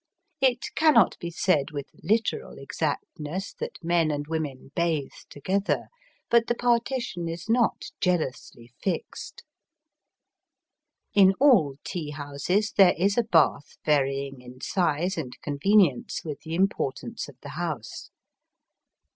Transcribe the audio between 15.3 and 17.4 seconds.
convenience with the importance of